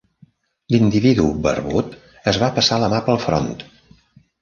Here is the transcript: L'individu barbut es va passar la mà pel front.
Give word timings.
L'individu 0.75 1.27
barbut 1.45 1.95
es 2.35 2.43
va 2.45 2.53
passar 2.59 2.83
la 2.87 2.93
mà 2.97 3.07
pel 3.11 3.25
front. 3.31 3.51